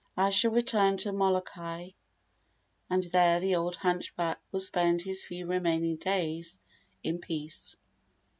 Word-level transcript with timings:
I 0.17 0.31
shall 0.31 0.49
return 0.49 0.97
to 0.97 1.11
Molokai, 1.11 1.89
and 2.89 3.03
there 3.03 3.39
the 3.39 3.53
old 3.55 3.75
hunchback 3.75 4.39
will 4.51 4.59
spend 4.59 5.03
his 5.03 5.23
few 5.23 5.45
remaining 5.45 5.97
days 5.97 6.59
in 7.03 7.19
peace." 7.19 7.75